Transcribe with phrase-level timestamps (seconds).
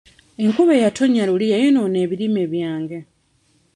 [0.43, 2.99] Enkuba eyatonnya luli yayonoona ebirime byange.